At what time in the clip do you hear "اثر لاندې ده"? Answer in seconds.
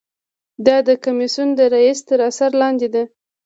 2.29-3.03